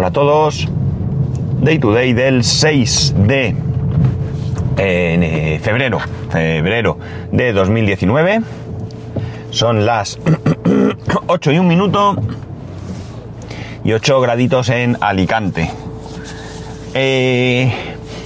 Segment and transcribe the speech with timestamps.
[0.00, 0.66] Hola a todos.
[1.60, 3.54] Day to day del 6 de
[4.78, 5.98] eh, febrero,
[6.30, 6.96] febrero
[7.30, 8.40] de 2019.
[9.50, 10.18] Son las
[11.26, 12.16] 8 y un minuto
[13.84, 15.70] y 8 graditos en Alicante.
[16.94, 17.70] Eh,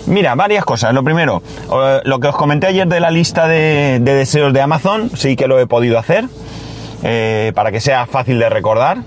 [0.06, 0.94] mira, varias cosas.
[0.94, 4.60] Lo primero, eh, lo que os comenté ayer de la lista de, de deseos de
[4.60, 6.26] Amazon, sí que lo he podido hacer.
[7.06, 8.98] Eh, para que sea fácil de recordar,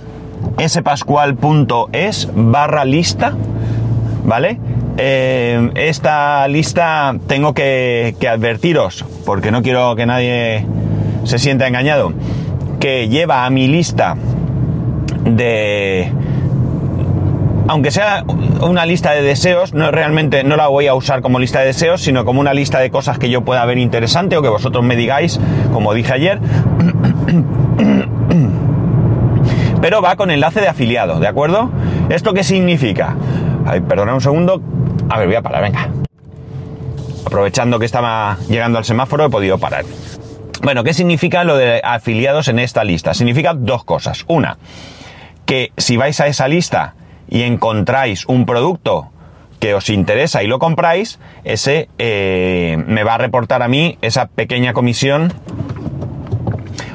[0.68, 3.34] spascual.es barra lista,
[4.24, 4.60] ¿vale?
[4.98, 10.66] Eh, esta lista tengo que, que advertiros, porque no quiero que nadie
[11.24, 12.14] se sienta engañado,
[12.80, 14.16] que lleva a mi lista
[15.26, 16.12] de...
[17.70, 18.24] Aunque sea
[18.62, 22.02] una lista de deseos, no realmente no la voy a usar como lista de deseos,
[22.02, 24.96] sino como una lista de cosas que yo pueda ver interesante o que vosotros me
[24.96, 25.38] digáis,
[25.74, 26.40] como dije ayer.
[29.82, 31.70] Pero va con enlace de afiliado, ¿de acuerdo?
[32.10, 33.16] ¿Esto qué significa?
[33.66, 34.62] Ay, perdona un segundo.
[35.10, 35.90] A ver, voy a parar, venga.
[37.26, 39.86] Aprovechando que estaba llegando al semáforo, he podido parar.
[40.64, 43.14] Bueno, ¿qué significa lo de afiliados en esta lista?
[43.14, 44.26] Significa dos cosas.
[44.28, 44.58] Una,
[45.46, 46.96] que si vais a esa lista
[47.30, 49.12] y encontráis un producto
[49.60, 54.28] que os interesa y lo compráis, ese eh, me va a reportar a mí esa
[54.28, 55.34] pequeña comisión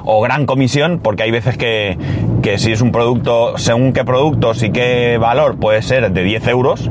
[0.05, 1.97] o gran comisión, porque hay veces que,
[2.43, 6.49] que si es un producto, según qué productos y qué valor, puede ser de 10
[6.49, 6.91] euros,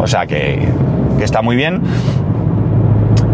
[0.00, 0.66] o sea que,
[1.20, 1.82] está muy bien,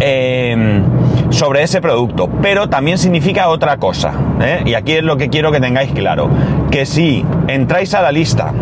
[0.00, 0.82] eh,
[1.30, 2.28] sobre ese producto.
[2.42, 4.62] Pero también significa otra cosa, ¿eh?
[4.66, 6.28] y aquí es lo que quiero que tengáis claro,
[6.70, 8.52] que si entráis a la lista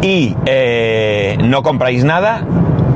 [0.00, 2.42] y eh, no compráis nada,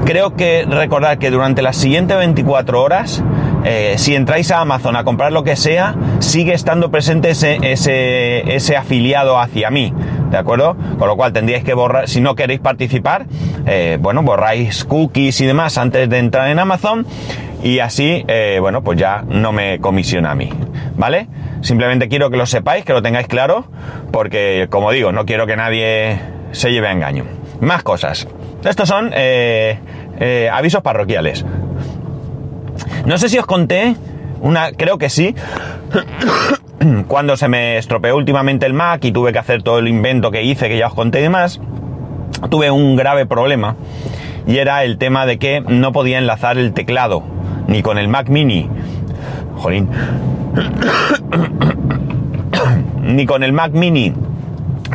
[0.06, 3.22] creo que recordar que durante las siguientes 24 horas
[3.64, 8.54] eh, si entráis a Amazon a comprar lo que sea, sigue estando presente ese, ese,
[8.54, 9.92] ese, afiliado hacia mí,
[10.30, 10.77] ¿de acuerdo?
[10.98, 13.27] Con lo cual tendríais que borrar, si no queréis participar,
[13.66, 17.06] eh, bueno, borráis cookies y demás antes de entrar en Amazon
[17.62, 20.50] y así, eh, bueno, pues ya no me comisiona a mí,
[20.97, 21.28] ¿vale?
[21.60, 23.66] Simplemente quiero que lo sepáis, que lo tengáis claro,
[24.10, 26.19] porque como digo, no quiero que nadie
[26.50, 27.25] se lleve a engaño.
[27.60, 28.26] Más cosas.
[28.64, 29.12] Estos son
[30.50, 31.44] avisos parroquiales.
[33.06, 33.97] No sé si os conté,
[34.41, 35.34] una, creo que sí,
[37.09, 40.43] cuando se me estropeó últimamente el Mac y tuve que hacer todo el invento que
[40.43, 41.61] hice, que ya os conté y demás,
[42.50, 43.77] tuve un grave problema
[44.47, 47.22] y era el tema de que no podía enlazar el teclado
[47.69, 48.69] ni con el Mac mini,
[49.56, 49.88] jolín,
[53.03, 54.12] ni con el Mac mini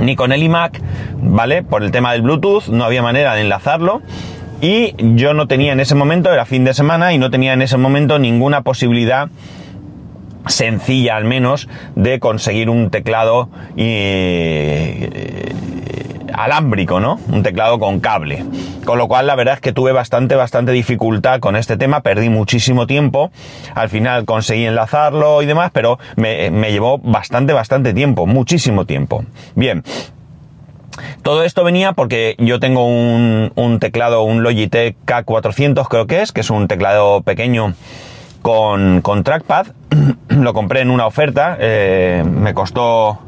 [0.02, 0.80] ni con el iMac,
[1.22, 1.64] ¿vale?
[1.64, 4.02] Por el tema del Bluetooth, no había manera de enlazarlo.
[4.62, 7.62] Y yo no tenía en ese momento, era fin de semana, y no tenía en
[7.62, 9.30] ese momento ninguna posibilidad
[10.48, 15.54] sencilla al menos de conseguir un teclado eh,
[16.34, 17.20] alámbrico, ¿no?
[17.30, 18.46] Un teclado con cable.
[18.86, 22.30] Con lo cual la verdad es que tuve bastante, bastante dificultad con este tema, perdí
[22.30, 23.32] muchísimo tiempo,
[23.76, 29.26] al final conseguí enlazarlo y demás, pero me, me llevó bastante, bastante tiempo, muchísimo tiempo.
[29.56, 29.84] Bien,
[31.22, 36.32] todo esto venía porque yo tengo un, un, teclado, un Logitech K400 creo que es,
[36.32, 37.74] que es un teclado pequeño
[38.42, 39.68] con, con trackpad.
[40.30, 43.20] Lo compré en una oferta, eh, me costó,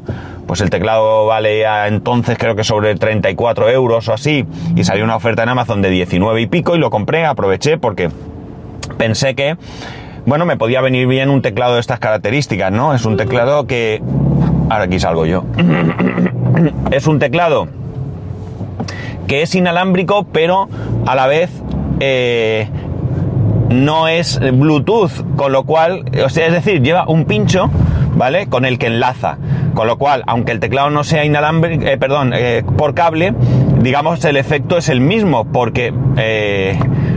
[0.46, 5.16] pues el teclado vale entonces creo que sobre 34 euros o así, y salió una
[5.16, 8.10] oferta en Amazon de 19 y pico y lo compré, aproveché porque
[8.96, 9.56] pensé que,
[10.26, 12.94] bueno, me podía venir bien un teclado de estas características, ¿no?
[12.94, 14.02] Es un teclado que...
[14.70, 15.44] Ahora aquí salgo yo.
[16.92, 17.66] es un teclado
[19.26, 20.68] que es inalámbrico, pero
[21.06, 21.50] a la vez
[21.98, 22.68] eh,
[23.68, 27.68] no es Bluetooth, con lo cual, o sea, es decir, lleva un pincho,
[28.14, 28.46] ¿vale?
[28.46, 29.38] Con el que enlaza.
[29.74, 33.34] Con lo cual, aunque el teclado no sea inalámbrico, eh, perdón, eh, por cable,
[33.80, 35.92] digamos el efecto es el mismo, porque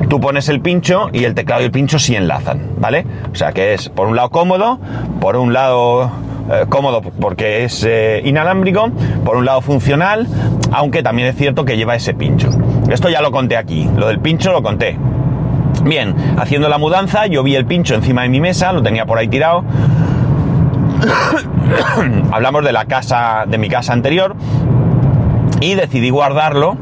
[0.09, 3.05] tú pones el pincho y el teclado y el pincho sí enlazan, ¿vale?
[3.31, 4.79] O sea que es por un lado cómodo,
[5.19, 6.11] por un lado
[6.51, 8.89] eh, cómodo porque es eh, inalámbrico,
[9.23, 10.27] por un lado funcional,
[10.71, 12.49] aunque también es cierto que lleva ese pincho.
[12.89, 14.97] Esto ya lo conté aquí, lo del pincho lo conté.
[15.83, 19.17] Bien, haciendo la mudanza, yo vi el pincho encima de mi mesa, lo tenía por
[19.17, 19.63] ahí tirado.
[22.31, 24.35] Hablamos de la casa, de mi casa anterior,
[25.61, 26.77] y decidí guardarlo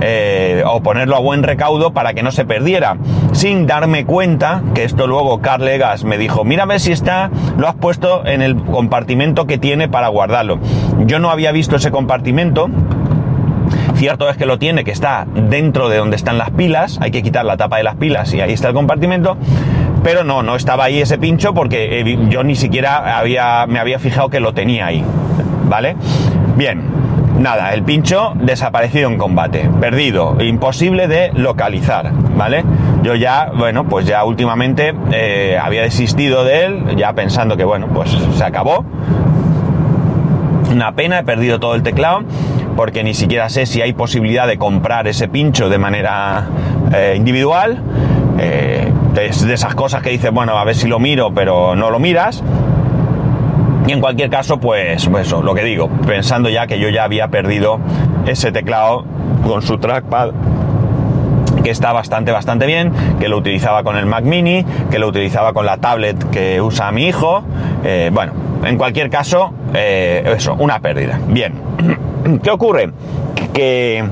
[0.00, 2.96] eh, o ponerlo a buen recaudo para que no se perdiera,
[3.32, 7.74] sin darme cuenta que esto luego Carl Legas me dijo, mira si está, lo has
[7.74, 10.58] puesto en el compartimento que tiene para guardarlo.
[11.06, 12.68] Yo no había visto ese compartimento,
[13.96, 17.22] Cierto es que lo tiene, que está dentro de donde están las pilas, hay que
[17.22, 19.38] quitar la tapa de las pilas y ahí está el compartimento,
[20.04, 24.28] pero no, no estaba ahí ese pincho porque yo ni siquiera había, me había fijado
[24.28, 25.02] que lo tenía ahí,
[25.64, 25.96] ¿vale?
[26.56, 26.82] Bien,
[27.38, 32.64] nada, el pincho desaparecido en combate, perdido, imposible de localizar, ¿vale?
[33.02, 37.88] Yo ya, bueno, pues ya últimamente eh, había desistido de él, ya pensando que, bueno,
[37.88, 38.84] pues se acabó.
[40.72, 42.22] Una pena, he perdido todo el teclado,
[42.76, 46.46] porque ni siquiera sé si hay posibilidad de comprar ese pincho de manera
[46.92, 47.82] eh, individual.
[48.38, 51.98] Eh, de esas cosas que dices, bueno, a ver si lo miro, pero no lo
[51.98, 52.42] miras.
[53.86, 57.04] Y en cualquier caso, pues, pues, eso, lo que digo, pensando ya que yo ya
[57.04, 57.78] había perdido
[58.26, 59.04] ese teclado
[59.46, 60.32] con su trackpad
[61.62, 65.52] que está bastante, bastante bien, que lo utilizaba con el Mac mini, que lo utilizaba
[65.52, 67.42] con la tablet que usa mi hijo.
[67.84, 68.32] Eh, bueno,
[68.64, 71.20] en cualquier caso, eh, eso, una pérdida.
[71.28, 71.54] Bien,
[72.42, 72.90] ¿qué ocurre?
[73.52, 74.04] Que,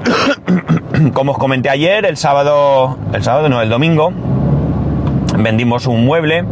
[1.14, 4.12] como os comenté ayer, el sábado, el sábado no, el domingo,
[5.38, 6.44] vendimos un mueble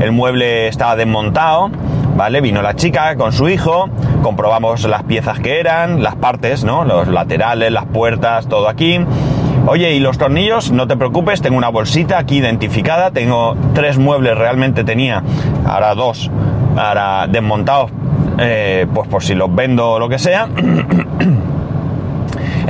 [0.00, 1.70] el mueble estaba desmontado,
[2.16, 2.40] ¿vale?
[2.40, 3.88] Vino la chica con su hijo,
[4.22, 6.84] comprobamos las piezas que eran, las partes, ¿no?
[6.84, 9.00] Los laterales, las puertas, todo aquí.
[9.66, 10.72] Oye, ¿y los tornillos?
[10.72, 15.22] No te preocupes, tengo una bolsita aquí identificada, tengo tres muebles, realmente tenía,
[15.66, 16.30] ahora dos,
[16.76, 17.90] ahora desmontados,
[18.38, 20.48] eh, pues por si los vendo o lo que sea.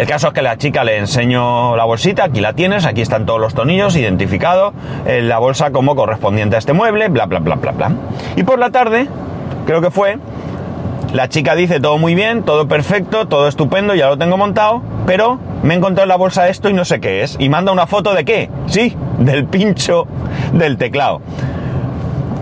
[0.00, 3.26] El caso es que la chica le enseño la bolsita, aquí la tienes, aquí están
[3.26, 4.72] todos los tornillos identificados,
[5.04, 7.92] en la bolsa como correspondiente a este mueble, bla, bla, bla, bla, bla.
[8.34, 9.08] Y por la tarde,
[9.66, 10.16] creo que fue,
[11.12, 15.38] la chica dice todo muy bien, todo perfecto, todo estupendo, ya lo tengo montado, pero
[15.62, 17.36] me he encontrado en la bolsa esto y no sé qué es.
[17.38, 18.48] Y manda una foto de qué?
[18.68, 20.06] Sí, del pincho
[20.54, 21.20] del teclado.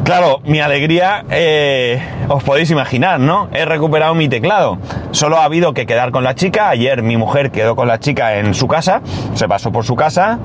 [0.09, 2.01] Claro, mi alegría eh,
[2.31, 3.51] os podéis imaginar, ¿no?
[3.53, 4.79] He recuperado mi teclado.
[5.11, 6.71] Solo ha habido que quedar con la chica.
[6.71, 9.03] Ayer mi mujer quedó con la chica en su casa,
[9.35, 10.39] se pasó por su casa,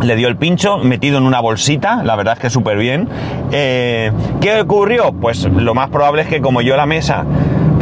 [0.00, 3.10] le dio el pincho metido en una bolsita, la verdad es que súper bien.
[3.52, 4.10] Eh,
[4.40, 5.12] ¿Qué ocurrió?
[5.12, 7.26] Pues lo más probable es que como yo la mesa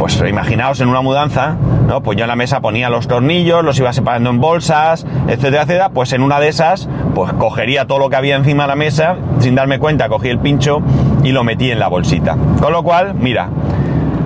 [0.01, 1.57] pues imaginaos en una mudanza,
[1.87, 2.01] ¿no?
[2.01, 5.89] Pues yo en la mesa ponía los tornillos, los iba separando en bolsas, etcétera, etcétera,
[5.89, 9.17] pues en una de esas, pues cogería todo lo que había encima de la mesa,
[9.37, 10.81] sin darme cuenta, cogí el pincho
[11.23, 12.35] y lo metí en la bolsita.
[12.59, 13.49] Con lo cual, mira,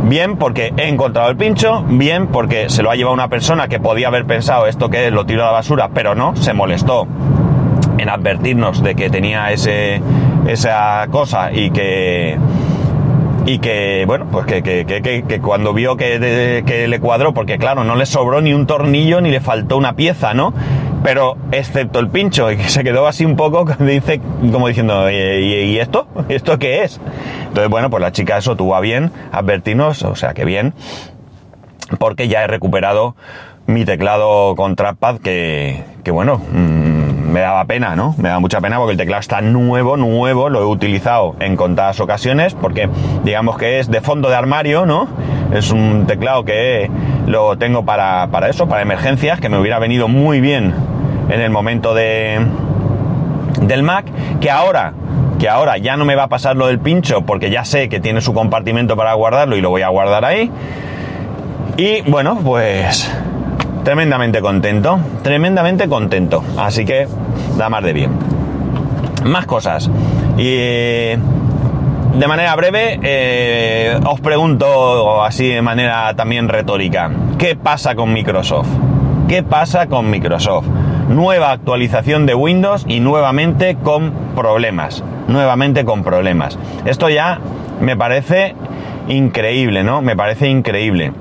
[0.07, 3.81] bien porque he encontrado el pincho, bien porque se lo ha llevado una persona que
[3.81, 7.05] podía haber pensado esto que es, lo tiro a la basura, pero no, se molestó
[7.97, 10.01] en advertirnos de que tenía ese,
[10.47, 12.37] esa cosa y que
[13.45, 17.83] y que, bueno, pues que, que, que, que cuando vio que, le cuadró, porque claro,
[17.83, 20.53] no le sobró ni un tornillo ni le faltó una pieza, ¿no?
[21.03, 24.19] Pero excepto el pincho, y que se quedó así un poco, dice,
[24.51, 26.07] como diciendo, ¿y, y esto?
[26.29, 26.99] ¿Esto qué es?
[27.47, 30.73] Entonces, bueno, pues la chica eso tuvo a bien advertirnos, o sea que bien,
[31.99, 33.15] porque ya he recuperado
[33.67, 36.84] mi teclado con trackpad que, que bueno, mmm,
[37.35, 38.15] me daba pena, ¿no?
[38.17, 41.99] Me da mucha pena porque el teclado está nuevo, nuevo, lo he utilizado en contadas
[41.99, 42.87] ocasiones porque
[43.25, 45.09] digamos que es de fondo de armario, ¿no?
[45.53, 46.89] Es un teclado que
[47.27, 50.73] lo tengo para, para eso, para emergencias, que me hubiera venido muy bien
[51.27, 52.39] en el momento de
[53.63, 54.05] del Mac,
[54.39, 54.93] que ahora
[55.37, 57.99] que ahora ya no me va a pasar lo del pincho porque ya sé que
[57.99, 60.49] tiene su compartimento para guardarlo y lo voy a guardar ahí.
[61.75, 63.11] Y bueno, pues
[63.85, 66.43] tremendamente contento, tremendamente contento.
[66.57, 67.07] Así que
[67.57, 68.11] da más de bien.
[69.25, 69.89] Más cosas.
[70.37, 71.15] Y
[72.15, 78.69] de manera breve, eh, os pregunto así de manera también retórica, ¿qué pasa con Microsoft?
[79.27, 80.67] ¿Qué pasa con Microsoft?
[81.09, 85.03] Nueva actualización de Windows y nuevamente con problemas.
[85.27, 86.57] Nuevamente con problemas.
[86.85, 87.39] Esto ya
[87.81, 88.55] me parece
[89.07, 90.01] increíble, ¿no?
[90.01, 91.11] Me parece increíble.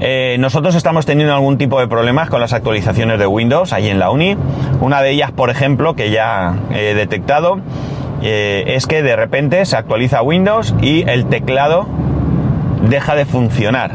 [0.00, 3.98] Eh, nosotros estamos teniendo algún tipo de problemas con las actualizaciones de Windows ahí en
[3.98, 4.36] la uni.
[4.80, 7.60] Una de ellas, por ejemplo, que ya he detectado,
[8.22, 11.86] eh, es que de repente se actualiza Windows y el teclado
[12.88, 13.92] deja de funcionar.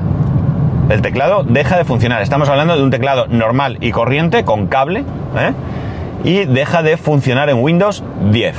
[0.90, 2.22] El teclado deja de funcionar.
[2.22, 5.06] Estamos hablando de un teclado normal y corriente con cable
[5.38, 5.54] ¿eh?
[6.24, 8.56] y deja de funcionar en Windows 10.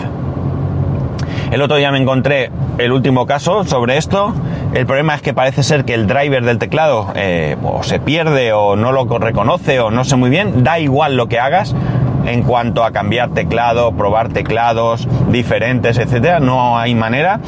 [1.50, 4.32] El otro día me encontré el último caso sobre esto.
[4.74, 8.52] El problema es que parece ser que el driver del teclado eh, o se pierde
[8.52, 10.64] o no lo reconoce o no sé muy bien.
[10.64, 11.74] Da igual lo que hagas
[12.24, 16.40] en cuanto a cambiar teclado, probar teclados diferentes, etcétera.
[16.40, 17.40] No hay manera.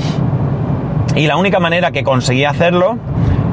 [1.17, 2.99] Y la única manera que conseguí hacerlo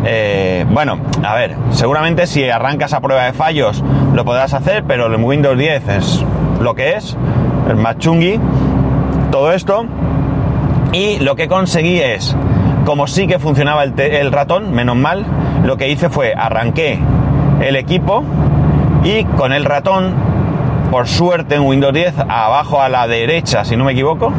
[0.03, 3.83] eh, bueno, a ver, seguramente si arrancas a prueba de fallos
[4.15, 6.25] lo podrás hacer, pero el Windows 10 es
[6.59, 7.15] lo que es,
[7.69, 7.97] el más
[9.31, 9.85] todo esto.
[10.91, 12.35] Y lo que conseguí es,
[12.85, 15.25] como sí que funcionaba el, ratón, menos mal,
[15.63, 16.99] lo que hice fue arranqué
[17.61, 18.23] el equipo
[19.03, 20.13] y con el ratón,
[20.89, 24.33] por suerte en Windows 10, abajo a la derecha, si no me equivoco,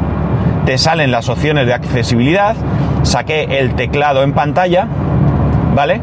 [0.67, 2.55] te salen las opciones de accesibilidad,
[3.03, 4.87] saqué el teclado en pantalla
[5.75, 6.01] ¿vale?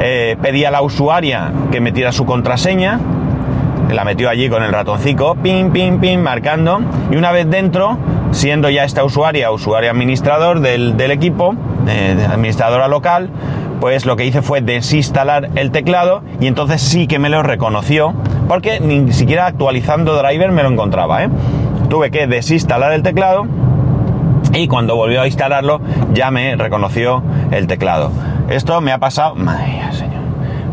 [0.00, 2.98] Eh, pedí a la usuaria que metiera su contraseña,
[3.90, 7.98] la metió allí con el ratoncito, pin, pin, pin, marcando, y una vez dentro,
[8.32, 11.54] siendo ya esta usuaria, usuario administrador del, equipo,
[11.86, 13.30] eh, administradora local,
[13.80, 18.14] pues lo que hice fue desinstalar el teclado y entonces sí que me lo reconoció,
[18.48, 21.28] porque ni siquiera actualizando driver me lo encontraba, ¿eh?
[21.88, 23.46] Tuve que desinstalar el teclado
[24.54, 25.80] y cuando volvió a instalarlo
[26.12, 28.10] ya me reconoció el teclado.
[28.48, 29.34] Esto me ha pasado,
[29.92, 30.22] señor,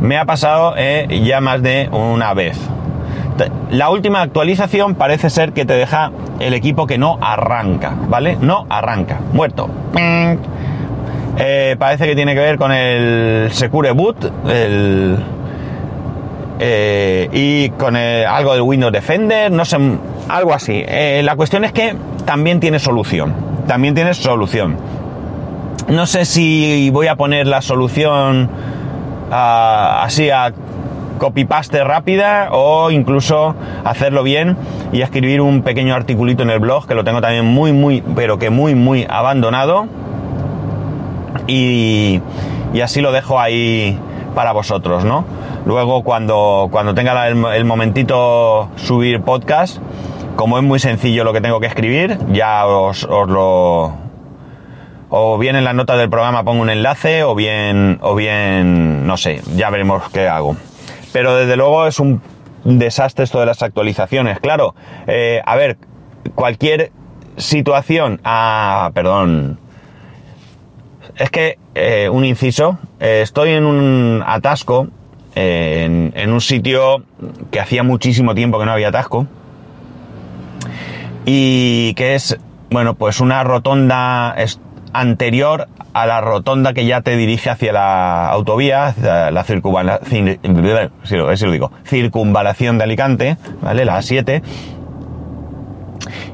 [0.01, 2.57] me ha pasado eh, ya más de una vez.
[3.72, 8.38] La última actualización parece ser que te deja el equipo que no arranca, ¿vale?
[8.39, 9.69] No arranca, muerto.
[11.38, 14.31] Eh, parece que tiene que ver con el Secure Boot
[16.60, 19.77] eh, y con algo del Windows Defender, no sé,
[20.27, 20.84] algo así.
[21.22, 23.34] la cuestión es que también tiene solución,
[23.67, 24.77] también tiene solución.
[25.89, 28.48] No sé si voy a poner la solución
[29.31, 30.53] ah, así a
[31.19, 34.57] copy-paste rápida o incluso hacerlo bien
[34.91, 38.39] y escribir un pequeño articulito en el blog que lo tengo también muy, muy, pero
[38.39, 39.88] que muy, muy abandonado.
[41.45, 42.21] Y,
[42.83, 43.99] así lo dejo ahí
[44.33, 45.25] para vosotros, ¿no?
[45.65, 49.77] Luego cuando, cuando tenga el, momentito subir podcast,
[50.35, 53.93] como es muy sencillo lo que tengo que escribir, ya os, os lo...
[55.11, 59.17] O bien en la nota del programa pongo un enlace, o bien, o bien, no
[59.17, 60.55] sé, ya veremos qué hago.
[61.11, 62.21] Pero desde luego es un
[62.63, 64.39] desastre esto de las actualizaciones.
[64.39, 64.75] Claro,
[65.07, 65.77] eh, a ver,
[66.35, 66.91] cualquier
[67.37, 68.19] situación...
[68.23, 69.59] Ah, perdón.
[71.15, 74.87] Es que, eh, un inciso, eh, estoy en un atasco,
[75.35, 77.03] en, en, un sitio
[77.51, 79.27] que hacía muchísimo tiempo que no había atasco,
[81.25, 82.37] y que es,
[82.69, 84.33] bueno, pues una rotonda
[84.93, 90.39] anterior a la rotonda que ya te dirige hacia la autovía, la circunvalación,
[91.86, 93.86] circunvalación de Alicante, ¿vale?
[93.86, 94.41] La A7.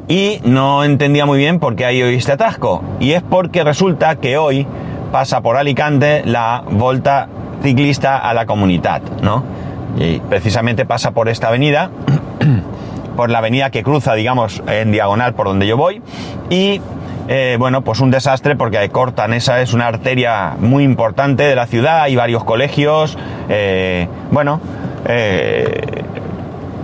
[0.07, 2.83] Y no entendía muy bien por qué hay hoy este atasco.
[2.99, 4.67] Y es porque resulta que hoy
[5.11, 7.27] pasa por Alicante la volta
[7.63, 9.43] ciclista a la comunidad, ¿no?
[9.97, 11.89] Y precisamente pasa por esta avenida,
[13.15, 16.01] por la avenida que cruza, digamos, en diagonal por donde yo voy.
[16.49, 16.81] Y
[17.27, 21.65] eh, bueno, pues un desastre porque cortan, esa es una arteria muy importante de la
[21.65, 23.17] ciudad, hay varios colegios,
[23.49, 24.61] eh, bueno,
[25.07, 26.03] eh,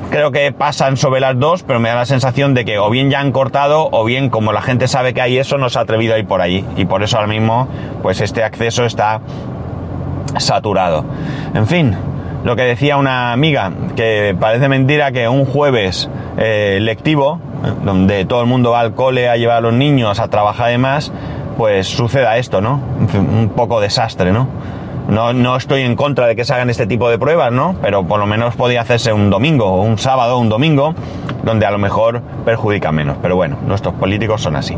[0.10, 3.12] creo que pasan sobre las dos, pero me da la sensación de que o bien
[3.12, 5.84] ya han cortado o bien como la gente sabe que hay eso no se ha
[5.84, 7.68] atrevido a ir por allí y por eso ahora mismo
[8.02, 9.22] pues este acceso está
[10.40, 11.06] saturado.
[11.54, 11.96] En fin,
[12.44, 17.40] lo que decía una amiga, que parece mentira que un jueves lectivo,
[17.84, 21.12] donde todo el mundo va al cole a llevar a los niños a trabajar además,
[21.58, 22.82] pues suceda esto, ¿no?
[23.14, 24.48] Un poco desastre, ¿no?
[25.08, 25.34] ¿no?
[25.34, 27.76] No estoy en contra de que se hagan este tipo de pruebas, ¿no?
[27.82, 30.96] Pero por lo menos podía hacerse un domingo, un sábado, un domingo,
[31.44, 33.18] donde a lo mejor perjudica menos.
[33.22, 34.78] Pero bueno, nuestros políticos son así.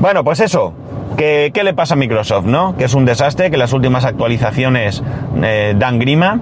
[0.00, 0.72] Bueno, pues eso.
[1.16, 2.76] ¿Qué, le pasa a Microsoft, no?
[2.76, 5.02] Que es un desastre, que las últimas actualizaciones
[5.42, 6.40] eh, dan grima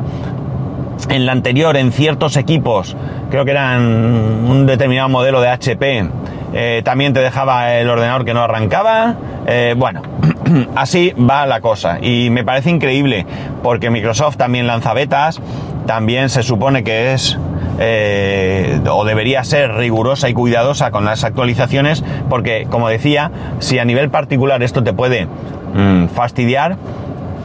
[1.08, 2.96] en la anterior, en ciertos equipos,
[3.30, 6.08] creo que eran un determinado modelo de HP,
[6.56, 9.16] eh, también te dejaba el ordenador que no arrancaba.
[9.46, 10.02] Eh, bueno,
[10.76, 11.98] así va la cosa.
[12.00, 13.26] Y me parece increíble,
[13.62, 15.40] porque Microsoft también lanza betas,
[15.86, 17.36] también se supone que es
[17.80, 23.84] eh, o debería ser rigurosa y cuidadosa con las actualizaciones, porque como decía, si a
[23.84, 25.26] nivel particular esto te puede
[25.74, 26.76] mm, fastidiar,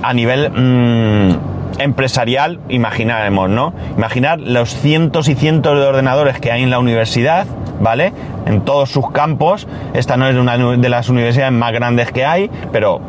[0.04, 3.74] a nivel mm, empresarial, imaginaremos, ¿no?
[3.98, 7.48] Imaginar los cientos y cientos de ordenadores que hay en la universidad,
[7.80, 8.14] ¿vale?
[8.46, 9.68] En todos sus campos.
[9.94, 13.02] Esta no es una de las universidades más grandes que hay, pero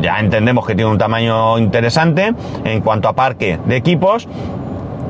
[0.00, 2.32] ya entendemos que tiene un tamaño interesante
[2.64, 4.28] en cuanto a parque de equipos.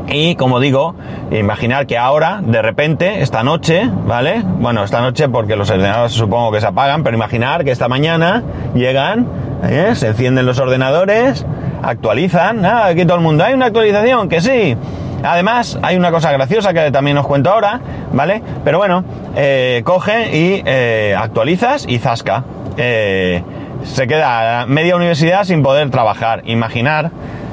[0.08, 0.94] Y como digo,
[1.32, 4.42] imaginar que ahora, de repente, esta noche, ¿vale?
[4.44, 8.42] Bueno, esta noche porque los ordenadores supongo que se apagan, pero imaginar que esta mañana
[8.74, 9.26] llegan,
[9.64, 9.92] ¿eh?
[9.94, 11.44] se encienden los ordenadores,
[11.86, 12.64] actualizan.
[12.64, 14.76] Aquí todo el mundo, hay una actualización, que sí.
[15.22, 17.80] Además, hay una cosa graciosa que también os cuento ahora,
[18.12, 18.42] ¿vale?
[18.64, 22.44] Pero bueno, eh, coge y eh, actualizas y zasca.
[22.76, 23.42] Eh,
[23.84, 26.42] se queda media universidad sin poder trabajar.
[26.44, 27.10] Imaginar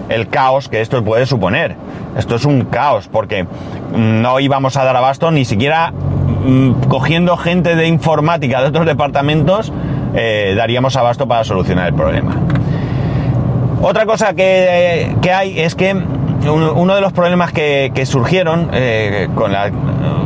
[0.10, 1.76] el caos que esto puede suponer.
[2.18, 3.48] Esto es un caos porque
[3.96, 9.72] no íbamos a dar abasto ni siquiera mm, cogiendo gente de informática de otros departamentos
[10.14, 12.43] daríamos abasto para solucionar el problema.
[13.86, 19.70] Otra cosa que, hay es que uno de los problemas que, surgieron eh, con la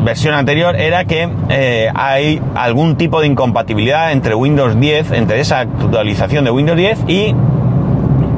[0.04, 5.62] versión anterior era que eh, hay algún tipo de incompatibilidad entre Windows 10, entre esa
[5.62, 7.36] actualización de Windows 10 y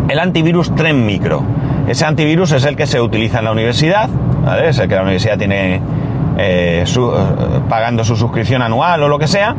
[0.08, 1.44] el antivirus Tren Micro.
[1.90, 4.10] Ese antivirus es el que se utiliza en la universidad,
[4.64, 5.82] es el que la universidad tiene
[6.38, 6.86] eh,
[7.68, 9.54] pagando su suscripción anual o lo que sea.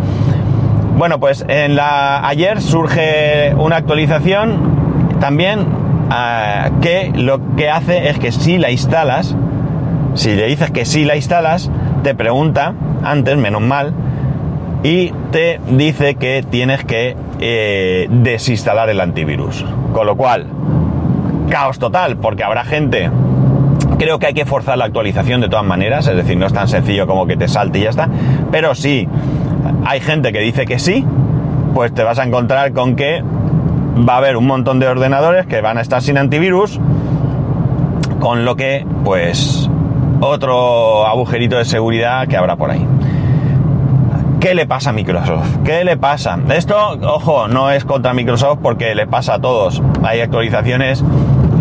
[0.97, 4.80] Bueno, pues en la, ayer surge una actualización
[5.21, 9.37] también uh, que lo que hace es que si la instalas,
[10.15, 11.71] si le dices que sí la instalas,
[12.03, 12.75] te pregunta
[13.05, 13.95] antes, menos mal,
[14.83, 19.65] y te dice que tienes que eh, desinstalar el antivirus.
[19.93, 20.47] Con lo cual,
[21.51, 23.11] caos total, porque habrá gente.
[23.99, 26.69] Creo que hay que forzar la actualización de todas maneras, es decir, no es tan
[26.69, 28.09] sencillo como que te salte y ya está.
[28.51, 29.07] Pero si
[29.85, 31.05] hay gente que dice que sí,
[31.75, 33.23] pues te vas a encontrar con que
[33.97, 36.79] va a haber un montón de ordenadores que van a estar sin antivirus,
[38.19, 39.69] con lo que, pues,
[40.21, 42.87] otro agujerito de seguridad que habrá por ahí.
[44.41, 45.59] ¿Qué le pasa a Microsoft?
[45.65, 46.39] ¿Qué le pasa?
[46.49, 49.83] Esto, ojo, no es contra Microsoft porque le pasa a todos.
[50.03, 51.05] Hay actualizaciones.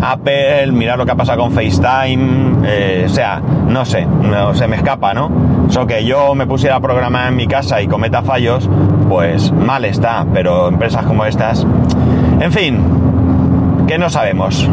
[0.02, 4.66] Apple, mirar lo que ha pasado con FaceTime, eh, o sea, no sé, no se
[4.66, 5.30] me escapa, ¿no?
[5.68, 8.66] Eso que yo me pusiera a programar en mi casa y cometa fallos,
[9.10, 11.66] pues mal está, pero empresas como estas,
[12.38, 12.78] en fin,
[13.88, 14.70] que no sabemos.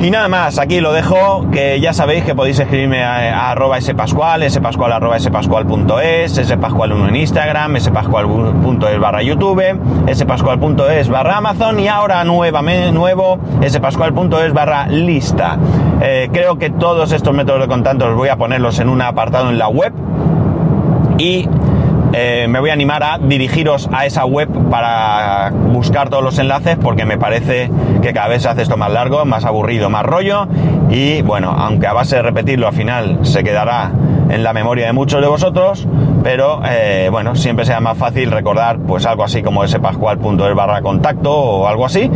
[0.00, 3.80] Y nada más, aquí lo dejo, que ya sabéis que podéis escribirme a, a arroba
[3.80, 9.62] spascual, spascual arroba spascual.es, spascual1 en Instagram, spascual.es barra YouTube,
[10.12, 15.56] spascual.es barra Amazon y ahora nuevamente, nuevo, spascual.es barra lista.
[16.02, 19.50] Eh, creo que todos estos métodos de contacto los voy a ponerlos en un apartado
[19.50, 19.92] en la web
[21.16, 21.48] y
[22.12, 26.76] eh, me voy a animar a dirigiros a esa web para buscar todos los enlaces
[26.76, 27.70] porque me parece
[28.02, 30.48] que cada vez se hace esto más largo, más aburrido, más rollo
[30.90, 33.92] y bueno, aunque a base de repetirlo al final se quedará
[34.28, 35.86] en la memoria de muchos de vosotros,
[36.22, 40.82] pero eh, bueno, siempre sea más fácil recordar pues algo así como ese pascual.es barra
[40.82, 42.10] contacto o algo así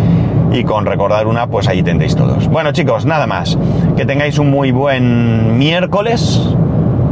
[0.52, 2.48] y con recordar una pues ahí tendréis todos.
[2.48, 3.58] Bueno chicos, nada más,
[3.96, 6.40] que tengáis un muy buen miércoles,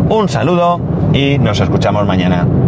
[0.09, 0.81] un saludo
[1.12, 2.49] y nos escuchamos mañana.